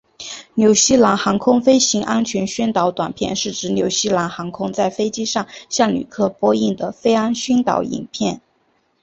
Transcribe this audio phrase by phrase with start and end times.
[0.55, 8.41] 纽西兰航空飞行安全宣导短片是指纽西兰航空在飞机上向旅客播映的飞安宣导影片。